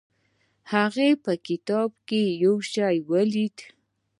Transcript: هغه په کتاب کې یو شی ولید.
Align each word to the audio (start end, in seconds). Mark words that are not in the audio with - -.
هغه 0.71 1.07
په 1.23 1.33
کتاب 1.47 1.89
کې 2.07 2.21
یو 2.43 2.55
شی 2.71 2.95
ولید. 3.09 3.57